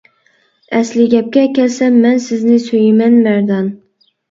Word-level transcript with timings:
ئەسلى 0.77 1.05
گەپكە 1.11 1.43
كەلسەم 1.59 2.01
مەن 2.07 2.19
سىزنى 2.25 2.59
سۆيىمەن 2.67 3.23
مەردان. 3.31 3.71